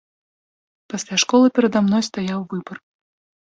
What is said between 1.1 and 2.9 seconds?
школы перада мной стаяў выбар.